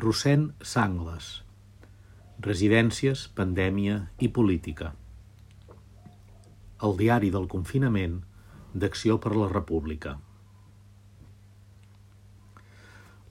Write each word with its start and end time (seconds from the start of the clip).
Rossèn 0.00 0.44
Sangles. 0.64 1.26
Residències, 2.40 3.26
pandèmia 3.36 3.96
i 4.24 4.30
política. 4.32 4.94
El 6.86 6.94
diari 6.96 7.28
del 7.34 7.44
confinament 7.54 8.14
d'Acció 8.72 9.18
per 9.20 9.34
la 9.36 9.48
República. 9.50 10.14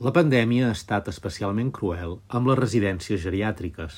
La 0.05 0.13
pandèmia 0.13 0.67
ha 0.67 0.75
estat 0.77 1.09
especialment 1.09 1.71
cruel 1.79 2.19
amb 2.27 2.51
les 2.51 2.61
residències 2.61 3.23
geriàtriques. 3.23 3.97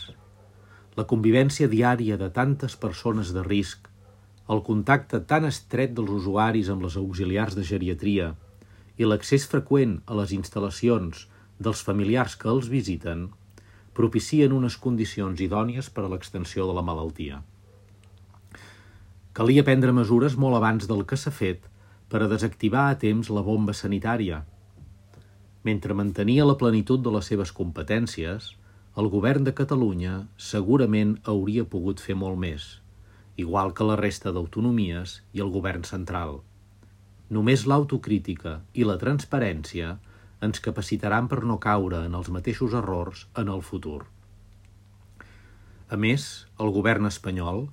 La 0.95 1.07
convivència 1.11 1.67
diària 1.67 2.15
de 2.23 2.31
tantes 2.39 2.77
persones 2.85 3.33
de 3.35 3.43
risc, 3.49 3.91
el 4.47 4.63
contacte 4.71 5.19
tan 5.33 5.49
estret 5.49 5.91
dels 5.99 6.15
usuaris 6.21 6.71
amb 6.71 6.88
les 6.88 6.95
auxiliars 7.03 7.59
de 7.59 7.67
geriatria 7.73 8.31
i 8.95 9.11
l'accés 9.11 9.49
freqüent 9.51 9.99
a 10.07 10.15
les 10.23 10.31
instal·lacions 10.39 11.27
dels 11.68 11.84
familiars 11.88 12.36
que 12.41 12.50
els 12.52 12.70
visiten 12.73 13.30
propicien 13.98 14.54
unes 14.55 14.77
condicions 14.81 15.41
idònies 15.44 15.90
per 15.94 16.05
a 16.05 16.12
l'extensió 16.12 16.68
de 16.68 16.76
la 16.77 16.84
malaltia. 16.85 17.41
Calia 19.38 19.63
prendre 19.68 19.94
mesures 19.95 20.38
molt 20.44 20.58
abans 20.58 20.88
del 20.90 21.05
que 21.08 21.20
s'ha 21.20 21.32
fet 21.32 21.68
per 22.12 22.23
a 22.23 22.30
desactivar 22.32 22.88
a 22.90 22.98
temps 22.99 23.30
la 23.32 23.44
bomba 23.48 23.76
sanitària. 23.77 24.41
Mentre 25.63 25.95
mantenia 25.95 26.48
la 26.48 26.58
plenitud 26.59 27.04
de 27.05 27.13
les 27.16 27.30
seves 27.32 27.54
competències, 27.55 28.52
el 28.99 29.07
govern 29.13 29.46
de 29.48 29.54
Catalunya 29.55 30.16
segurament 30.35 31.13
hauria 31.34 31.63
pogut 31.63 32.02
fer 32.04 32.18
molt 32.20 32.40
més, 32.43 32.66
igual 33.40 33.71
que 33.77 33.88
la 33.88 33.96
resta 33.99 34.34
d'autonomies 34.35 35.20
i 35.32 35.43
el 35.46 35.52
govern 35.54 35.85
central. 35.88 36.41
Només 37.32 37.63
l'autocrítica 37.63 38.57
i 38.76 38.84
la 38.84 38.98
transparència 38.99 39.93
ens 40.45 40.63
capacitaran 40.66 41.27
per 41.31 41.44
no 41.45 41.59
caure 41.62 42.02
en 42.08 42.18
els 42.18 42.31
mateixos 42.34 42.73
errors 42.77 43.27
en 43.38 43.52
el 43.55 43.62
futur. 43.66 44.02
A 45.91 45.98
més, 45.99 46.26
el 46.63 46.71
govern 46.74 47.10
espanyol, 47.10 47.65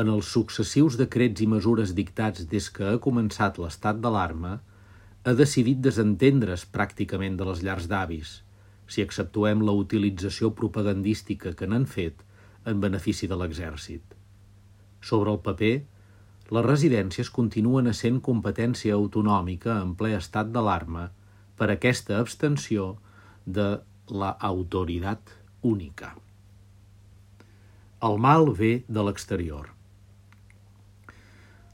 en 0.00 0.10
els 0.10 0.30
successius 0.36 0.96
decrets 0.98 1.42
i 1.44 1.48
mesures 1.50 1.92
dictats 1.98 2.46
des 2.50 2.70
que 2.76 2.86
ha 2.90 3.00
començat 3.06 3.58
l'estat 3.62 4.00
d'alarma, 4.02 4.58
ha 5.24 5.32
decidit 5.38 5.80
desentendre's 5.84 6.66
pràcticament 6.76 7.36
de 7.40 7.48
les 7.48 7.62
llars 7.66 7.88
d'avis, 7.90 8.36
si 8.86 9.02
exceptuem 9.02 9.62
la 9.66 9.74
utilització 9.84 10.50
propagandística 10.60 11.54
que 11.58 11.68
n'han 11.70 11.86
fet 11.96 12.22
en 12.64 12.80
benefici 12.80 13.28
de 13.30 13.38
l'exèrcit. 13.40 14.02
Sobre 15.00 15.32
el 15.32 15.40
paper, 15.46 15.74
les 16.56 16.66
residències 16.66 17.30
continuen 17.32 17.88
essent 17.90 18.20
competència 18.24 18.96
autonòmica 18.96 19.78
en 19.82 19.94
ple 20.00 20.12
estat 20.16 20.50
d'alarma 20.52 21.08
per 21.58 21.70
aquesta 21.72 22.18
abstenció 22.18 22.94
de 23.46 23.68
la 24.08 24.30
autoritat 24.48 25.32
única. 25.62 26.14
El 28.04 28.18
mal 28.20 28.50
ve 28.58 28.72
de 28.88 29.04
l'exterior. 29.06 29.70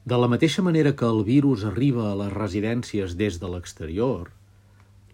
De 0.04 0.18
la 0.18 0.30
mateixa 0.32 0.62
manera 0.62 0.94
que 0.96 1.06
el 1.06 1.24
virus 1.24 1.64
arriba 1.68 2.10
a 2.10 2.16
les 2.22 2.32
residències 2.32 3.16
des 3.20 3.38
de 3.42 3.50
l'exterior, 3.52 4.32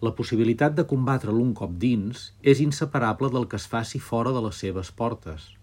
la 0.01 0.13
possibilitat 0.17 0.77
de 0.77 0.85
combatre-lo 0.85 1.41
un 1.43 1.53
cop 1.57 1.77
dins 1.81 2.31
és 2.41 2.61
inseparable 2.61 3.33
del 3.33 3.47
que 3.51 3.57
es 3.61 3.69
faci 3.69 3.99
fora 3.99 4.33
de 4.35 4.43
les 4.47 4.65
seves 4.65 4.93
portes– 4.93 5.53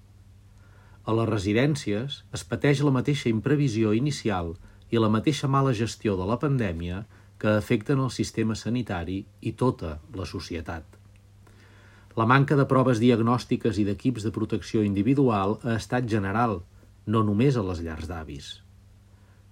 a 1.04 1.12
les 1.12 1.28
residències 1.28 2.22
es 2.36 2.44
pateix 2.50 2.80
la 2.84 2.92
mateixa 2.96 3.28
imprevisió 3.28 3.92
inicial 3.96 4.54
i 4.94 5.00
la 5.00 5.10
mateixa 5.12 5.50
mala 5.54 5.74
gestió 5.76 6.14
de 6.16 6.28
la 6.30 6.38
pandèmia 6.40 7.02
que 7.44 7.52
afecten 7.52 8.00
el 8.00 8.08
sistema 8.08 8.54
sanitari 8.56 9.18
i 9.44 9.52
tota 9.52 9.98
la 10.16 10.24
societat. 10.24 10.86
La 12.16 12.24
manca 12.30 12.56
de 12.56 12.64
proves 12.70 13.02
diagnòstiques 13.02 13.76
i 13.82 13.84
d'equips 13.84 14.24
de 14.24 14.32
protecció 14.32 14.80
individual 14.86 15.58
ha 15.60 15.74
estat 15.76 16.08
general, 16.08 16.62
no 17.04 17.20
només 17.28 17.58
a 17.60 17.66
les 17.68 17.84
llars 17.84 18.08
d'avis. 18.08 18.48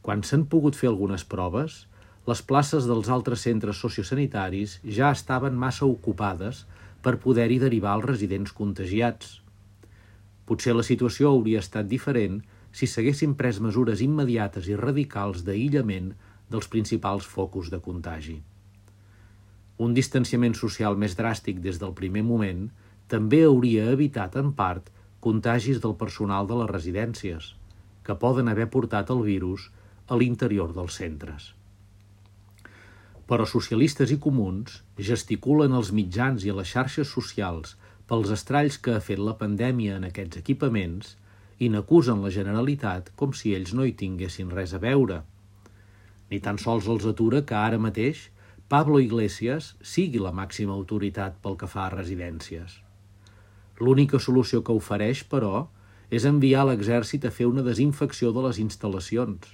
Quan 0.00 0.24
s'han 0.24 0.48
pogut 0.48 0.78
fer 0.78 0.88
algunes 0.88 1.26
proves, 1.36 1.82
les 2.24 2.40
places 2.40 2.88
dels 2.88 3.12
altres 3.12 3.44
centres 3.44 3.84
sociosanitaris 3.84 4.78
ja 4.98 5.12
estaven 5.12 5.60
massa 5.66 5.84
ocupades 5.84 6.64
per 7.04 7.18
poder-hi 7.20 7.60
derivar 7.60 7.98
els 8.00 8.10
residents 8.14 8.56
contagiats– 8.56 9.36
Potser 10.52 10.74
la 10.76 10.84
situació 10.86 11.30
hauria 11.30 11.62
estat 11.62 11.86
diferent 11.90 12.40
si 12.76 12.88
s'haguessin 12.90 13.36
pres 13.38 13.60
mesures 13.64 14.02
immediates 14.04 14.68
i 14.68 14.78
radicals 14.80 15.44
d'aïllament 15.46 16.10
dels 16.52 16.68
principals 16.72 17.26
focus 17.26 17.70
de 17.72 17.80
contagi. 17.82 18.38
Un 19.82 19.94
distanciament 19.96 20.54
social 20.58 20.98
més 21.00 21.16
dràstic 21.18 21.62
des 21.64 21.80
del 21.82 21.94
primer 21.98 22.22
moment 22.28 22.66
també 23.12 23.42
hauria 23.46 23.88
evitat, 23.92 24.36
en 24.40 24.52
part, 24.58 24.92
contagis 25.24 25.80
del 25.82 25.96
personal 25.98 26.46
de 26.50 26.58
les 26.60 26.70
residències, 26.70 27.52
que 28.06 28.18
poden 28.22 28.50
haver 28.52 28.68
portat 28.70 29.10
el 29.14 29.22
virus 29.26 29.68
a 30.08 30.18
l'interior 30.18 30.72
dels 30.76 30.98
centres. 31.00 31.52
Però 33.30 33.46
socialistes 33.48 34.10
i 34.12 34.18
comuns 34.20 34.80
gesticulen 35.10 35.76
els 35.78 35.92
mitjans 35.98 36.44
i 36.44 36.50
a 36.52 36.56
les 36.58 36.72
xarxes 36.74 37.12
socials 37.16 37.76
pels 38.10 38.32
estralls 38.34 38.78
que 38.82 38.96
ha 38.96 39.04
fet 39.04 39.22
la 39.22 39.36
pandèmia 39.40 39.96
en 39.96 40.08
aquests 40.08 40.40
equipaments 40.42 41.14
i 41.62 41.70
n'acusen 41.72 42.24
la 42.24 42.32
Generalitat 42.34 43.12
com 43.16 43.32
si 43.38 43.54
ells 43.56 43.72
no 43.78 43.86
hi 43.86 43.94
tinguessin 44.02 44.50
res 44.50 44.74
a 44.74 44.80
veure. 44.82 45.22
Ni 46.32 46.38
tan 46.40 46.56
sols 46.56 46.86
els 46.88 47.04
atura 47.04 47.42
que 47.44 47.58
ara 47.58 47.76
mateix 47.76 48.30
Pablo 48.72 49.02
Iglesias 49.04 49.74
sigui 49.84 50.20
la 50.24 50.32
màxima 50.32 50.72
autoritat 50.72 51.34
pel 51.44 51.58
que 51.60 51.68
fa 51.68 51.82
a 51.84 51.92
residències. 51.92 52.78
L'única 53.84 54.16
solució 54.16 54.62
que 54.64 54.72
ofereix, 54.72 55.26
però, 55.28 55.66
és 56.08 56.24
enviar 56.28 56.64
l'exèrcit 56.64 57.26
a 57.28 57.32
fer 57.38 57.50
una 57.50 57.64
desinfecció 57.66 58.32
de 58.32 58.46
les 58.46 58.62
instal·lacions. 58.64 59.44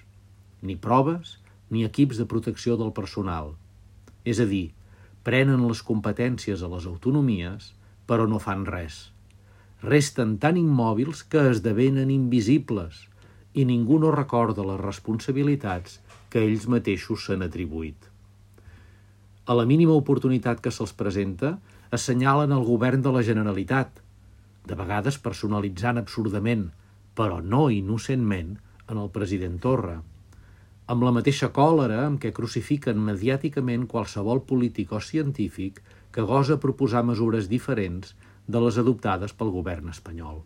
Ni 0.62 0.78
proves 0.86 1.34
ni 1.74 1.82
equips 1.88 2.22
de 2.22 2.28
protecció 2.30 2.78
del 2.78 2.94
personal. 2.94 3.56
És 4.22 4.38
a 4.38 4.46
dir, 4.46 4.68
prenen 5.26 5.66
les 5.66 5.82
competències 5.90 6.62
a 6.62 6.70
les 6.70 6.86
autonomies 6.86 7.72
però 8.08 8.30
no 8.30 8.38
fan 8.40 8.64
res. 8.70 9.08
Resten 9.82 10.38
tan 10.42 10.56
immòbils 10.56 11.26
que 11.30 11.44
esdevenen 11.50 12.14
invisibles 12.14 13.04
i 13.58 13.66
ningú 13.68 13.98
no 13.98 14.14
recorda 14.14 14.64
les 14.70 14.80
responsabilitats 14.80 15.98
que 16.32 16.42
ells 16.44 16.66
mateixos 16.68 17.24
s'han 17.24 17.44
atribuït. 17.46 18.10
A 19.48 19.56
la 19.56 19.64
mínima 19.68 19.96
oportunitat 19.96 20.60
que 20.64 20.72
se'ls 20.74 20.92
presenta, 20.92 21.56
assenyalen 21.90 22.52
el 22.52 22.66
govern 22.68 23.04
de 23.04 23.12
la 23.14 23.24
Generalitat, 23.24 24.02
de 24.68 24.76
vegades 24.76 25.16
personalitzant 25.24 26.00
absurdament, 26.00 26.68
però 27.16 27.40
no 27.40 27.68
innocentment, 27.72 28.58
en 28.88 29.00
el 29.00 29.08
president 29.12 29.56
Torra, 29.60 29.98
amb 30.88 31.04
la 31.04 31.12
mateixa 31.12 31.50
còlera 31.52 31.98
amb 32.06 32.20
què 32.22 32.32
crucifiquen 32.36 33.00
mediàticament 33.08 33.84
qualsevol 33.92 34.40
polític 34.48 34.94
o 34.96 35.00
científic 35.04 35.82
que 36.12 36.24
gosa 36.30 36.56
proposar 36.62 37.02
mesures 37.04 37.50
diferents 37.50 38.14
de 38.48 38.62
les 38.64 38.78
adoptades 38.80 39.34
pel 39.36 39.52
govern 39.52 39.92
espanyol. 39.92 40.40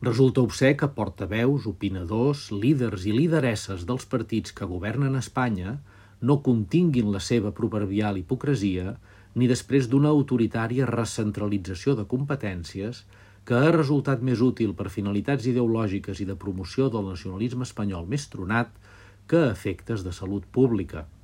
Resulta 0.00 0.44
obsè 0.46 0.74
que 0.78 0.86
portaveus, 0.94 1.66
opinadors, 1.66 2.48
líders 2.54 3.06
i 3.10 3.14
lideresses 3.16 3.82
dels 3.88 4.06
partits 4.06 4.54
que 4.54 4.68
governen 4.70 5.18
Espanya 5.18 5.78
no 6.20 6.38
continguin 6.46 7.10
la 7.14 7.22
seva 7.22 7.50
proverbial 7.54 8.20
hipocresia 8.20 8.94
ni 9.34 9.50
després 9.50 9.90
d'una 9.90 10.12
autoritària 10.14 10.86
recentralització 10.86 11.96
de 11.98 12.06
competències 12.14 13.04
que 13.48 13.58
ha 13.58 13.74
resultat 13.74 14.22
més 14.22 14.40
útil 14.44 14.74
per 14.78 14.92
finalitats 14.94 15.50
ideològiques 15.50 16.22
i 16.22 16.30
de 16.30 16.38
promoció 16.46 16.88
del 16.94 17.10
nacionalisme 17.10 17.66
espanyol 17.66 18.06
més 18.06 18.30
tronat 18.30 18.74
que 19.26 19.46
efectes 19.50 20.06
de 20.06 20.14
salut 20.14 20.46
pública– 20.58 21.08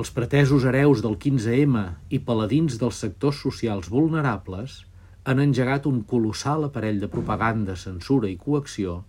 els 0.00 0.08
pretesos 0.16 0.64
hereus 0.64 1.02
del 1.04 1.16
15M 1.20 1.80
i 2.16 2.20
paladins 2.24 2.78
dels 2.80 3.00
sectors 3.02 3.40
socials 3.44 3.90
vulnerables 3.92 4.78
han 5.24 5.40
engegat 5.42 5.86
un 5.86 6.00
colossal 6.10 6.64
aparell 6.64 7.00
de 7.00 7.08
propaganda, 7.12 7.76
censura 7.76 8.28
i 8.30 8.38
coacció 8.40 9.00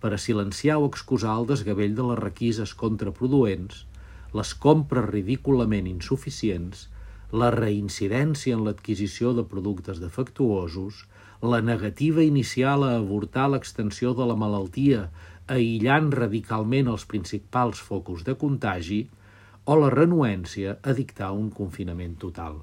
per 0.00 0.14
a 0.14 0.20
silenciar 0.22 0.78
o 0.80 0.86
excusar 0.88 1.34
el 1.40 1.48
desgavell 1.50 1.96
de 1.98 2.06
les 2.10 2.20
requises 2.22 2.72
contraproduents, 2.82 3.84
les 4.32 4.54
compres 4.54 5.08
ridículament 5.10 5.88
insuficients, 5.90 6.86
la 7.32 7.50
reincidència 7.52 8.56
en 8.56 8.64
l'adquisició 8.64 9.34
de 9.36 9.44
productes 9.44 10.00
defectuosos, 10.00 11.04
la 11.42 11.60
negativa 11.60 12.24
inicial 12.24 12.84
a 12.86 12.94
avortar 12.96 13.48
l'extensió 13.52 14.14
de 14.16 14.26
la 14.30 14.38
malaltia 14.38 15.08
aïllant 15.48 16.10
radicalment 16.12 16.88
els 16.94 17.04
principals 17.12 17.84
focus 17.90 18.24
de 18.24 18.34
contagi 18.40 19.02
o 19.64 19.76
la 19.76 19.92
renuència 19.92 20.78
a 20.82 20.96
dictar 20.96 21.30
un 21.36 21.52
confinament 21.52 22.16
total. 22.24 22.62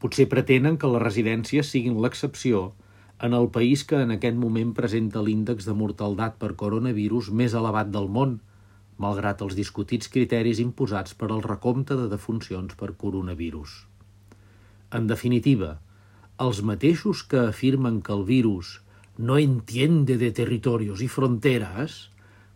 Potser 0.00 0.26
pretenen 0.32 0.78
que 0.80 0.88
les 0.88 1.02
residències 1.02 1.70
siguin 1.74 1.98
l'excepció 2.00 2.70
en 3.20 3.34
el 3.36 3.50
país 3.52 3.82
que 3.84 3.98
en 4.00 4.14
aquest 4.14 4.38
moment 4.40 4.72
presenta 4.76 5.20
l'índex 5.24 5.66
de 5.68 5.74
mortaldat 5.76 6.38
per 6.40 6.54
coronavirus 6.62 7.28
més 7.40 7.56
elevat 7.58 7.90
del 7.92 8.08
món, 8.08 8.38
malgrat 9.04 9.42
els 9.44 9.56
discutits 9.58 10.08
criteris 10.14 10.60
imposats 10.64 11.16
per 11.20 11.28
al 11.28 11.44
recompte 11.44 11.96
de 12.00 12.08
defuncions 12.08 12.76
per 12.80 12.94
coronavirus. 13.02 13.74
En 14.96 15.06
definitiva, 15.10 15.74
els 16.40 16.62
mateixos 16.64 17.22
que 17.28 17.44
afirmen 17.50 18.00
que 18.00 18.16
el 18.16 18.24
virus 18.24 18.78
no 19.18 19.36
entiende 19.36 20.16
de 20.16 20.30
territorios 20.32 21.04
i 21.04 21.08
fronteres, 21.12 22.06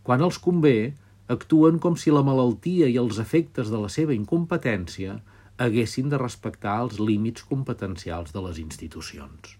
quan 0.03 0.25
els 0.25 0.41
convé, 0.41 0.95
actuen 1.29 1.77
com 1.81 1.97
si 2.01 2.13
la 2.13 2.25
malaltia 2.25 2.89
i 2.89 2.97
els 3.01 3.21
efectes 3.21 3.69
de 3.73 3.81
la 3.81 3.93
seva 3.93 4.17
incompetència 4.17 5.21
haguessin 5.57 6.09
de 6.11 6.19
respectar 6.19 6.81
els 6.83 6.99
límits 6.99 7.45
competencials 7.47 8.33
de 8.35 8.43
les 8.43 8.59
institucions. 8.59 9.55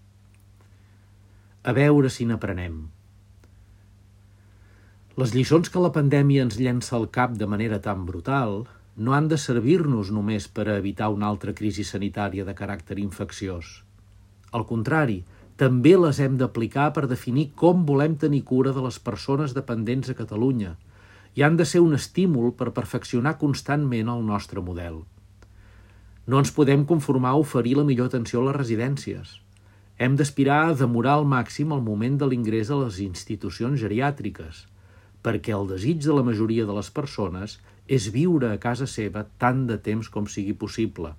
A 1.63 1.73
veure 1.77 2.11
si 2.11 2.27
n'aprenem. 2.27 2.81
Les 5.15 5.35
lliçons 5.37 5.71
que 5.71 5.83
la 5.83 5.93
pandèmia 5.95 6.43
ens 6.43 6.59
llença 6.59 6.97
al 6.99 7.07
cap 7.15 7.37
de 7.39 7.47
manera 7.47 7.79
tan 7.79 8.03
brutal 8.09 8.65
no 8.97 9.15
han 9.15 9.29
de 9.31 9.39
servir-nos 9.39 10.11
només 10.11 10.49
per 10.49 10.67
a 10.67 10.77
evitar 10.83 11.13
una 11.15 11.31
altra 11.31 11.55
crisi 11.55 11.87
sanitària 11.87 12.45
de 12.45 12.57
caràcter 12.59 12.99
infecciós. 12.99 13.85
Al 14.51 14.67
contrari, 14.67 15.23
també 15.57 15.95
les 15.95 16.19
hem 16.19 16.37
d'aplicar 16.39 16.91
per 16.93 17.07
definir 17.07 17.53
com 17.55 17.87
volem 17.87 18.19
tenir 18.19 18.43
cura 18.43 18.75
de 18.75 18.83
les 18.83 18.99
persones 18.99 19.55
dependents 19.55 20.11
a 20.11 20.19
Catalunya 20.19 20.75
i 21.39 21.43
han 21.47 21.57
de 21.57 21.67
ser 21.67 21.83
un 21.83 21.95
estímul 21.95 22.55
per 22.59 22.75
perfeccionar 22.75 23.39
constantment 23.39 24.11
el 24.11 24.27
nostre 24.27 24.63
model. 24.63 25.05
No 26.27 26.39
ens 26.41 26.53
podem 26.57 26.87
conformar 26.89 27.35
a 27.35 27.41
oferir 27.41 27.75
la 27.77 27.85
millor 27.85 28.09
atenció 28.09 28.41
a 28.41 28.47
les 28.47 28.57
residències. 28.57 29.35
Hem 29.99 30.15
d'aspirar 30.17 30.61
a 30.67 30.77
demorar 30.79 31.19
al 31.19 31.27
màxim 31.29 31.75
el 31.77 31.83
moment 31.85 32.17
de 32.21 32.29
l'ingrés 32.31 32.71
a 32.71 32.79
les 32.81 33.01
institucions 33.05 33.77
geriàtriques, 33.81 34.65
perquè 35.23 35.53
el 35.57 35.69
desig 35.69 36.01
de 36.07 36.17
la 36.17 36.25
majoria 36.25 36.65
de 36.65 36.79
les 36.79 36.89
persones 36.91 37.59
és 37.87 38.09
viure 38.15 38.49
a 38.51 38.61
casa 38.63 38.89
seva 38.89 39.27
tant 39.39 39.67
de 39.69 39.77
temps 39.77 40.09
com 40.09 40.25
sigui 40.25 40.57
possible, 40.65 41.13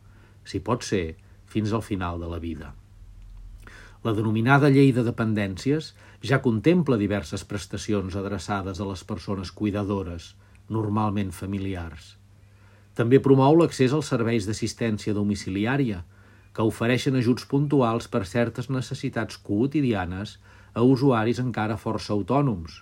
si 0.44 0.60
pot 0.60 0.84
ser, 0.84 1.16
fins 1.46 1.72
al 1.72 1.86
final 1.86 2.20
de 2.20 2.32
la 2.34 2.42
vida. 2.42 2.74
La 4.06 4.14
denominada 4.14 4.70
llei 4.74 4.92
de 4.94 5.06
dependències 5.06 5.94
ja 6.22 6.42
contempla 6.42 6.98
diverses 7.02 7.46
prestacions 7.46 8.18
adreçades 8.18 8.82
a 8.82 8.90
les 8.90 9.06
persones 9.06 9.54
cuidadores, 9.54 10.34
normalment 10.70 11.32
familiars. 11.34 12.16
També 12.96 13.20
promou 13.20 13.58
l'accés 13.60 13.94
als 13.96 14.10
serveis 14.14 14.46
d'assistència 14.48 15.14
domiciliària, 15.18 16.04
que 16.56 16.64
ofereixen 16.64 17.18
ajuts 17.20 17.48
puntuals 17.52 18.08
per 18.08 18.24
certes 18.30 18.70
necessitats 18.72 19.40
quotidianes 19.50 20.38
a 20.74 20.84
usuaris 20.88 21.42
encara 21.44 21.80
força 21.82 22.14
autònoms, 22.16 22.80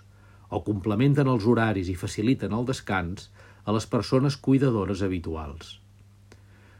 o 0.54 0.62
complementen 0.62 1.30
els 1.32 1.46
horaris 1.50 1.90
i 1.90 1.98
faciliten 1.98 2.54
el 2.54 2.68
descans 2.70 3.30
a 3.64 3.74
les 3.74 3.86
persones 3.90 4.36
cuidadores 4.36 5.02
habituals. 5.02 5.80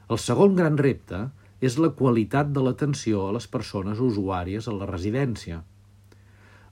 El 0.06 0.20
segon 0.22 0.54
gran 0.54 0.78
repte 0.78 1.24
és 1.64 1.78
la 1.80 1.90
qualitat 1.98 2.50
de 2.54 2.62
l'atenció 2.62 3.26
a 3.26 3.34
les 3.34 3.46
persones 3.50 4.02
usuàries 4.12 4.68
a 4.70 4.78
la 4.78 4.90
residència– 4.90 5.64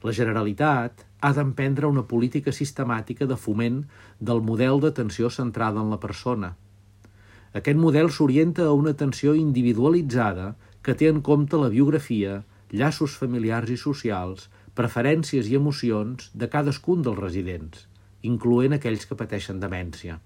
la 0.02 0.12
Generalitat 0.16 1.04
ha 1.22 1.30
d'emprendre 1.36 1.86
una 1.86 2.02
política 2.10 2.52
sistemàtica 2.54 3.26
de 3.30 3.38
foment 3.38 3.82
del 4.18 4.42
model 4.42 4.80
d'atenció 4.82 5.30
centrada 5.30 5.82
en 5.82 5.92
la 5.94 6.00
persona. 6.02 6.54
Aquest 7.60 7.78
model 7.78 8.10
s'orienta 8.10 8.66
a 8.66 8.72
una 8.74 8.94
atenció 8.96 9.34
individualitzada 9.38 10.54
que 10.82 10.96
té 10.98 11.10
en 11.12 11.20
compte 11.22 11.60
la 11.60 11.70
biografia, 11.70 12.40
llaços 12.72 13.14
familiars 13.20 13.70
i 13.70 13.76
socials, 13.78 14.48
preferències 14.74 15.50
i 15.52 15.58
emocions 15.58 16.30
de 16.34 16.48
cadascun 16.54 17.04
dels 17.06 17.20
residents, 17.20 17.84
incloent 18.22 18.74
aquells 18.74 19.04
que 19.06 19.18
pateixen 19.20 19.60
demència. 19.62 20.16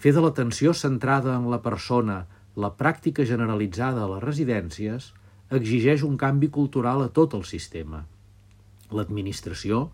Fer 0.00 0.14
de 0.16 0.22
l'atenció 0.24 0.72
centrada 0.72 1.34
en 1.36 1.50
la 1.52 1.60
persona 1.60 2.22
la 2.56 2.70
pràctica 2.78 3.26
generalitzada 3.28 4.06
a 4.06 4.08
les 4.14 4.24
residències 4.24 5.10
exigeix 5.50 6.06
un 6.06 6.16
canvi 6.16 6.48
cultural 6.48 7.04
a 7.04 7.10
tot 7.20 7.36
el 7.36 7.44
sistema 7.44 8.06
l'administració, 8.94 9.88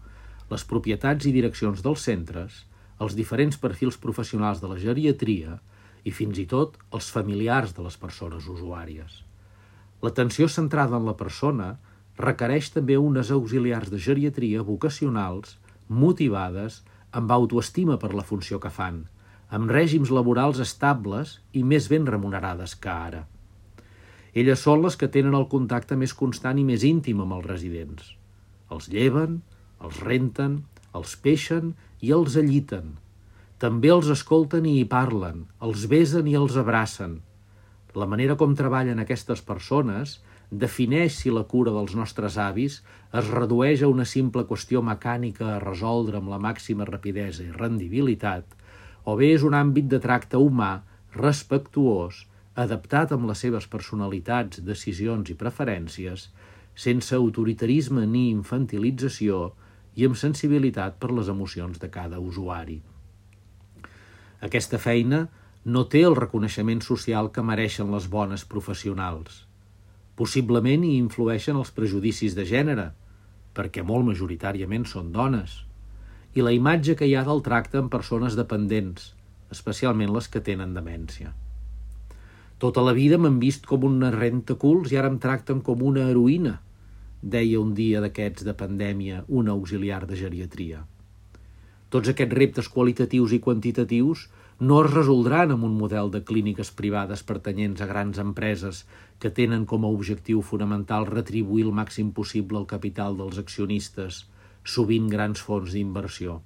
les 0.51 0.65
propietats 0.65 1.27
i 1.27 1.33
direccions 1.35 1.83
dels 1.85 2.05
centres, 2.07 2.65
els 3.03 3.17
diferents 3.19 3.59
perfils 3.61 3.99
professionals 4.01 4.63
de 4.63 4.71
la 4.71 4.79
geriatria 4.81 5.59
i 6.07 6.13
fins 6.15 6.39
i 6.39 6.47
tot 6.49 6.79
els 6.95 7.11
familiars 7.13 7.75
de 7.77 7.85
les 7.85 7.97
persones 8.01 8.47
usuàries. 8.49 9.23
L'atenció 10.05 10.49
centrada 10.49 10.97
en 11.01 11.07
la 11.09 11.17
persona 11.19 11.75
requereix 12.21 12.71
també 12.73 12.97
unes 12.97 13.33
auxiliars 13.35 13.91
de 13.93 14.01
geriatria 14.01 14.63
vocacionals, 14.65 15.59
motivades, 15.89 16.83
amb 17.13 17.33
autoestima 17.33 17.97
per 18.01 18.13
la 18.15 18.25
funció 18.25 18.61
que 18.61 18.73
fan, 18.73 19.05
amb 19.49 19.71
règims 19.71 20.13
laborals 20.13 20.61
estables 20.63 21.41
i 21.53 21.65
més 21.65 21.89
ben 21.93 22.07
remunerades 22.07 22.75
que 22.77 22.93
ara. 22.93 23.25
Elles 24.37 24.61
són 24.61 24.83
les 24.85 24.97
que 25.01 25.09
tenen 25.09 25.35
el 25.35 25.49
contacte 25.49 25.97
més 25.97 26.13
constant 26.13 26.59
i 26.61 26.65
més 26.65 26.85
íntim 26.85 27.23
amb 27.25 27.39
els 27.39 27.47
residents. 27.49 28.17
Els 28.73 28.89
lleven, 28.93 29.41
els 29.81 30.01
renten, 30.03 30.63
els 30.97 31.17
peixen 31.23 31.75
i 32.01 32.13
els 32.17 32.37
alliten. 32.41 32.97
També 33.63 33.93
els 33.93 34.09
escolten 34.13 34.67
i 34.69 34.79
hi 34.81 34.87
parlen, 34.89 35.47
els 35.65 35.87
besen 35.93 36.27
i 36.29 36.37
els 36.37 36.57
abracen. 36.61 37.21
La 37.97 38.09
manera 38.09 38.37
com 38.37 38.53
treballen 38.57 39.01
aquestes 39.01 39.41
persones 39.41 40.19
defineix 40.51 41.15
si 41.17 41.33
la 41.33 41.47
cura 41.49 41.73
dels 41.75 41.95
nostres 41.99 42.37
avis 42.39 42.83
es 43.21 43.31
redueix 43.33 43.83
a 43.83 43.89
una 43.89 44.05
simple 44.05 44.45
qüestió 44.51 44.83
mecànica 44.85 45.55
a 45.55 45.63
resoldre 45.63 46.21
amb 46.21 46.29
la 46.35 46.39
màxima 46.43 46.85
rapidesa 46.85 47.43
i 47.47 47.55
rendibilitat, 47.55 48.45
o 49.05 49.17
bé 49.17 49.33
és 49.35 49.47
un 49.47 49.55
àmbit 49.55 49.89
de 49.89 50.01
tracte 50.03 50.37
humà, 50.37 50.83
respectuós, 51.17 52.27
adaptat 52.57 53.13
amb 53.17 53.29
les 53.31 53.41
seves 53.45 53.67
personalitats, 53.73 54.61
decisions 54.65 55.33
i 55.33 55.39
preferències, 55.39 56.29
sense 56.77 57.17
autoritarisme 57.17 58.05
ni 58.07 58.29
infantilització 58.31 59.55
i 59.97 60.05
amb 60.05 60.19
sensibilitat 60.21 61.01
per 61.01 61.11
les 61.17 61.31
emocions 61.33 61.81
de 61.81 61.89
cada 61.93 62.21
usuari. 62.21 62.83
Aquesta 64.45 64.79
feina 64.79 65.25
no 65.65 65.87
té 65.91 66.05
el 66.07 66.15
reconeixement 66.19 66.83
social 66.85 67.33
que 67.33 67.43
mereixen 67.43 67.89
les 67.91 68.11
bones 68.13 68.45
professionals. 68.45 69.47
Possiblement 70.21 70.85
hi 70.85 70.99
influeixen 71.01 71.57
els 71.57 71.73
prejudicis 71.79 72.37
de 72.37 72.45
gènere, 72.47 72.91
perquè 73.57 73.83
molt 73.83 74.07
majoritàriament 74.11 74.85
són 74.87 75.11
dones, 75.17 75.65
i 76.37 76.45
la 76.45 76.53
imatge 76.53 76.95
que 77.01 77.09
hi 77.09 77.17
ha 77.17 77.25
del 77.25 77.41
tracte 77.43 77.81
amb 77.81 77.91
persones 77.93 78.37
dependents, 78.37 79.15
especialment 79.51 80.13
les 80.13 80.29
que 80.29 80.45
tenen 80.45 80.77
demència. 80.77 81.33
Tota 82.61 82.85
la 82.85 82.93
vida 82.97 83.19
m'han 83.21 83.41
vist 83.41 83.67
com 83.69 83.85
una 83.89 84.13
rentaculs 84.13 84.93
i 84.93 85.01
ara 85.01 85.09
em 85.13 85.19
tracten 85.21 85.65
com 85.65 85.83
una 85.85 86.07
heroïna, 86.09 86.59
deia 87.23 87.61
un 87.61 87.73
dia 87.75 88.01
d'aquests 88.05 88.45
de 88.47 88.55
pandèmia 88.55 89.25
un 89.29 89.49
auxiliar 89.49 90.05
de 90.07 90.17
geriatria. 90.17 90.85
Tots 91.91 92.11
aquests 92.11 92.35
reptes 92.35 92.69
qualitatius 92.69 93.33
i 93.33 93.41
quantitatius 93.41 94.27
no 94.59 94.79
es 94.83 94.91
resoldran 94.91 95.53
amb 95.53 95.67
un 95.69 95.75
model 95.77 96.11
de 96.11 96.23
clíniques 96.25 96.71
privades 96.73 97.23
pertanyents 97.23 97.83
a 97.85 97.87
grans 97.87 98.19
empreses 98.19 98.85
que 99.21 99.31
tenen 99.31 99.67
com 99.71 99.85
a 99.85 99.93
objectiu 99.93 100.41
fonamental 100.41 101.07
retribuir 101.07 101.67
el 101.67 101.75
màxim 101.77 102.11
possible 102.17 102.59
el 102.59 102.67
capital 102.67 103.17
dels 103.21 103.39
accionistes, 103.39 104.25
sovint 104.65 105.11
grans 105.13 105.41
fons 105.41 105.77
d'inversió. 105.77 106.41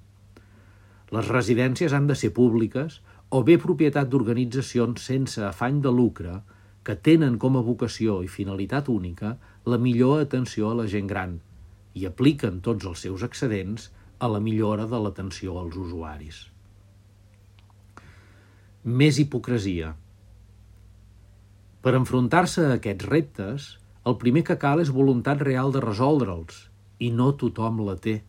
Les 1.11 1.27
residències 1.27 1.93
han 1.93 2.07
de 2.07 2.15
ser 2.15 2.31
públiques 2.35 2.99
o 3.31 3.43
bé 3.47 3.57
propietat 3.57 4.11
d'organitzacions 4.11 5.07
sense 5.07 5.43
afany 5.47 5.79
de 5.81 5.91
lucre 5.91 6.37
que 6.83 6.95
tenen 6.95 7.37
com 7.41 7.57
a 7.57 7.63
vocació 7.65 8.21
i 8.25 8.29
finalitat 8.31 8.89
única 8.89 9.35
la 9.69 9.77
millor 9.77 10.21
atenció 10.23 10.71
a 10.71 10.77
la 10.81 10.87
gent 10.89 11.09
gran 11.09 11.39
i 11.93 12.07
apliquen 12.07 12.61
tots 12.65 12.87
els 12.89 13.03
seus 13.05 13.25
excedents 13.27 13.89
a 14.19 14.29
la 14.31 14.39
millora 14.39 14.87
de 14.89 15.01
l'atenció 15.01 15.57
als 15.59 15.77
usuaris. 15.77 16.39
Més 18.83 19.19
hipocresia. 19.21 19.93
Per 21.81 21.93
enfrontar-se 21.97 22.65
a 22.65 22.75
aquests 22.77 23.07
reptes, 23.09 23.67
el 24.05 24.17
primer 24.21 24.45
que 24.47 24.57
cal 24.61 24.81
és 24.81 24.93
voluntat 24.93 25.41
real 25.45 25.73
de 25.73 25.81
resoldre'ls, 25.83 26.67
i 27.01 27.09
no 27.13 27.31
tothom 27.37 27.81
la 27.85 27.97
té. 27.97 28.19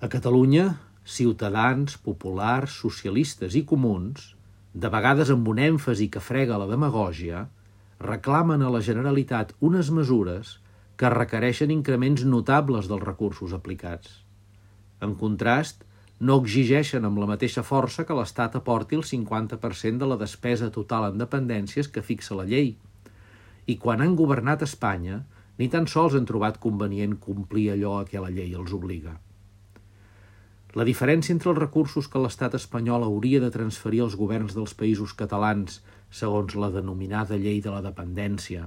A 0.00 0.08
Catalunya, 0.12 0.66
ciutadans, 1.04 1.96
populars, 2.04 2.76
socialistes 2.84 3.56
i 3.56 3.64
comuns, 3.68 4.35
de 4.76 4.88
vegades 4.92 5.30
amb 5.32 5.46
un 5.48 5.56
èmfasi 5.62 6.10
que 6.12 6.20
frega 6.20 6.58
la 6.60 6.68
demagògia, 6.68 7.46
reclamen 8.02 8.60
a 8.60 8.68
la 8.74 8.82
Generalitat 8.84 9.54
unes 9.64 9.88
mesures 9.88 10.58
que 11.00 11.12
requereixen 11.12 11.72
increments 11.72 12.26
notables 12.28 12.90
dels 12.90 13.04
recursos 13.04 13.54
aplicats. 13.56 14.18
En 15.00 15.14
contrast, 15.22 15.86
no 16.20 16.36
exigeixen 16.42 17.08
amb 17.08 17.22
la 17.22 17.28
mateixa 17.32 17.64
força 17.64 18.04
que 18.08 18.16
l'Estat 18.18 18.56
aporti 18.60 19.00
el 19.00 19.04
50% 19.04 20.04
de 20.04 20.10
la 20.12 20.20
despesa 20.20 20.68
total 20.72 21.10
en 21.10 21.24
dependències 21.24 21.88
que 21.88 22.04
fixa 22.04 22.36
la 22.36 22.44
llei. 22.48 22.74
I 23.66 23.76
quan 23.80 24.04
han 24.04 24.16
governat 24.16 24.64
Espanya, 24.68 25.22
ni 25.56 25.72
tan 25.72 25.88
sols 25.88 26.16
han 26.16 26.28
trobat 26.28 26.60
convenient 26.60 27.16
complir 27.16 27.70
allò 27.72 28.00
a 28.00 28.08
què 28.08 28.20
la 28.20 28.32
llei 28.32 28.52
els 28.52 28.76
obliga. 28.76 29.16
La 30.76 30.84
diferència 30.84 31.32
entre 31.32 31.48
els 31.48 31.58
recursos 31.58 32.04
que 32.12 32.20
l'estat 32.20 32.54
espanyol 32.58 33.06
hauria 33.06 33.38
de 33.40 33.48
transferir 33.52 34.02
als 34.04 34.16
governs 34.20 34.52
dels 34.52 34.74
països 34.76 35.14
catalans 35.16 35.78
segons 36.12 36.52
la 36.52 36.68
denominada 36.74 37.38
llei 37.40 37.62
de 37.64 37.72
la 37.72 37.80
dependència, 37.80 38.66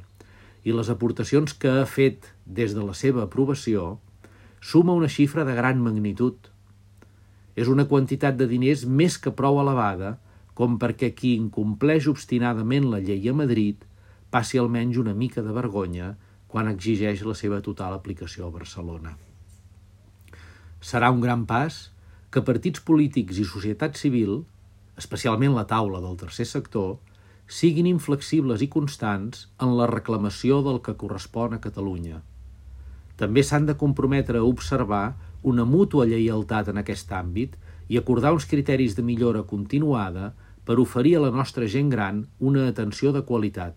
i 0.65 0.73
les 0.73 0.89
aportacions 0.89 1.53
que 1.53 1.69
ha 1.69 1.83
fet 1.85 2.31
des 2.45 2.73
de 2.73 2.85
la 2.85 2.95
seva 2.97 3.27
aprovació, 3.27 3.99
suma 4.59 4.95
una 4.97 5.09
xifra 5.11 5.45
de 5.45 5.53
gran 5.59 5.83
magnitud. 5.85 6.49
És 7.53 7.69
una 7.69 7.85
quantitat 7.85 8.41
de 8.41 8.49
diners 8.49 8.87
més 8.89 9.19
que 9.21 9.35
prou 9.43 9.61
elevada 9.61 10.15
com 10.57 10.79
perquè 10.81 11.11
qui 11.13 11.35
incompleix 11.37 12.09
obstinadament 12.09 12.89
la 12.89 13.03
llei 13.05 13.29
a 13.29 13.35
Madrid 13.37 13.85
passi 14.33 14.57
almenys 14.57 14.97
una 14.97 15.13
mica 15.13 15.45
de 15.45 15.53
vergonya 15.53 16.15
quan 16.49 16.73
exigeix 16.73 17.21
la 17.21 17.37
seva 17.37 17.61
total 17.61 17.93
aplicació 17.93 18.49
a 18.49 18.51
Barcelona. 18.57 19.13
Serà 20.81 21.13
un 21.13 21.21
gran 21.21 21.45
pas 21.45 21.79
que 22.29 22.43
partits 22.45 22.81
polítics 22.85 23.39
i 23.41 23.45
societat 23.47 23.97
civil, 23.97 24.43
especialment 25.01 25.55
la 25.55 25.65
taula 25.69 26.01
del 26.03 26.17
tercer 26.19 26.45
sector, 26.45 26.97
siguin 27.49 27.87
inflexibles 27.89 28.61
i 28.61 28.69
constants 28.69 29.47
en 29.65 29.73
la 29.79 29.87
reclamació 29.89 30.59
del 30.65 30.83
que 30.85 30.93
correspon 31.03 31.55
a 31.57 31.61
Catalunya. 31.63 32.21
També 33.17 33.41
s'han 33.43 33.65
de 33.65 33.75
comprometre 33.79 34.37
a 34.39 34.45
observar 34.47 35.17
una 35.41 35.65
mútua 35.65 36.05
lleialtat 36.05 36.69
en 36.69 36.77
aquest 36.83 37.09
àmbit 37.15 37.57
i 37.89 37.97
acordar 37.97 38.35
uns 38.35 38.45
criteris 38.45 38.95
de 38.95 39.03
millora 39.03 39.41
continuada 39.49 40.33
per 40.69 40.77
oferir 40.77 41.15
a 41.17 41.25
la 41.25 41.33
nostra 41.33 41.65
gent 41.65 41.89
gran 41.89 42.21
una 42.37 42.67
atenció 42.69 43.11
de 43.15 43.25
qualitat, 43.25 43.73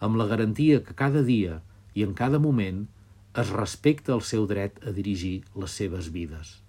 amb 0.00 0.16
la 0.16 0.26
garantia 0.32 0.80
que 0.80 0.96
cada 0.96 1.20
dia 1.22 1.60
i 1.94 2.08
en 2.08 2.16
cada 2.16 2.40
moment 2.40 2.86
es 3.36 3.52
respecta 3.52 4.16
el 4.16 4.24
seu 4.24 4.48
dret 4.48 4.80
a 4.86 4.96
dirigir 4.96 5.42
les 5.54 5.80
seves 5.82 6.08
vides. 6.16 6.61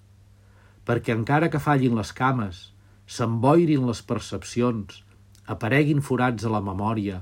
Perquè 0.87 1.15
encara 1.15 1.49
que 1.51 1.61
fallin 1.63 1.95
les 1.95 2.11
cames, 2.15 2.69
s'emboirin 3.07 3.85
les 3.87 4.01
percepcions, 4.03 5.01
apareguin 5.47 6.01
forats 6.03 6.43
a 6.43 6.51
la 6.51 6.61
memòria, 6.63 7.21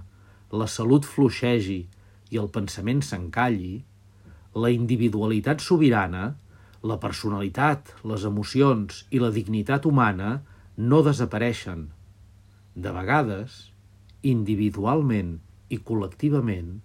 la 0.51 0.67
salut 0.67 1.07
fluixegi 1.07 1.81
i 2.31 2.39
el 2.41 2.49
pensament 2.55 3.01
s'encalli, 3.05 3.81
la 4.55 4.71
individualitat 4.73 5.63
sobirana, 5.63 6.33
la 6.83 6.97
personalitat, 6.99 7.93
les 8.03 8.25
emocions 8.25 9.03
i 9.13 9.21
la 9.21 9.31
dignitat 9.33 9.85
humana 9.85 10.41
no 10.77 11.01
desapareixen. 11.05 11.89
De 12.75 12.91
vegades, 12.95 13.67
individualment 14.25 15.35
i 15.69 15.77
col·lectivament, 15.77 16.79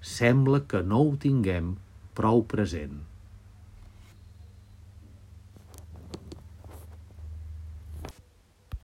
sembla 0.00 0.64
que 0.68 0.82
no 0.84 1.02
ho 1.04 1.16
tinguem 1.20 1.74
prou 2.16 2.44
present. 2.48 3.02